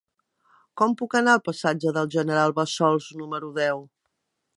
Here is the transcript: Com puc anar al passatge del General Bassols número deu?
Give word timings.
Com 0.81 0.95
puc 1.01 1.17
anar 1.19 1.35
al 1.37 1.43
passatge 1.49 1.93
del 1.97 2.09
General 2.15 2.55
Bassols 2.61 3.11
número 3.21 3.51
deu? 3.59 3.85